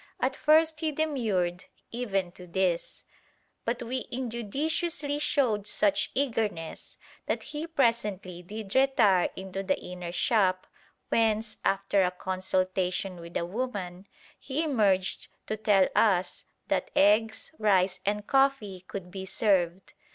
At 0.19 0.35
first 0.35 0.79
he 0.79 0.91
demurred 0.91 1.65
even 1.91 2.31
to 2.31 2.47
this, 2.47 3.03
but 3.65 3.83
we 3.83 4.07
injudiciously 4.11 5.19
showed 5.21 5.67
such 5.67 6.09
eagerness 6.15 6.97
that 7.27 7.43
he 7.43 7.67
presently 7.67 8.41
did 8.41 8.73
retire 8.73 9.29
into 9.35 9.61
the 9.61 9.79
inner 9.79 10.11
shop, 10.11 10.65
whence, 11.09 11.57
after 11.63 12.01
a 12.01 12.09
consultation 12.09 13.17
with 13.17 13.37
a 13.37 13.45
woman, 13.45 14.07
he 14.39 14.63
emerged 14.63 15.27
to 15.45 15.55
tell 15.55 15.87
us 15.95 16.45
that 16.67 16.89
eggs, 16.95 17.51
rice, 17.59 17.99
and 18.03 18.25
coffee 18.25 18.79
could 18.87 19.11
be 19.11 19.27
served. 19.27 19.93